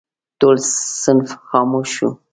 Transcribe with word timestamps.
ټول 0.39 0.57
صنف 1.03 1.29
خاموش 1.49 1.89
شو. 1.95 2.09